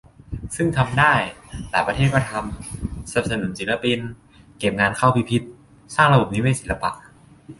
[0.55, 1.13] ซึ่งทำได้
[1.71, 3.99] หลายประเทศก็ทำ สนับสนุนศิลปิน
[4.59, 5.45] เก็บงานเข้าพิพิธ
[5.95, 6.91] สร้างระบบนิเวศศิลปะ